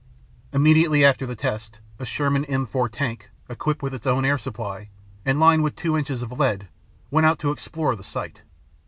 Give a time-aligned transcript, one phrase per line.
[0.51, 4.89] "Immediately after the test a Sherman M 4 tank, equipped with its own air supply,
[5.27, 6.67] and lined with two inches of lead
[7.11, 8.41] went out to explore the site.